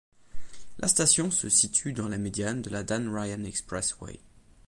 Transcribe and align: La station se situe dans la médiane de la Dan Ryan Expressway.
La 0.79 0.87
station 0.87 1.29
se 1.29 1.47
situe 1.47 1.93
dans 1.93 2.07
la 2.07 2.17
médiane 2.17 2.63
de 2.63 2.71
la 2.71 2.81
Dan 2.81 3.07
Ryan 3.15 3.43
Expressway. 3.43 4.19